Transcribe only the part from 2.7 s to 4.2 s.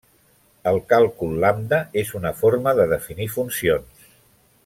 de definir funcions.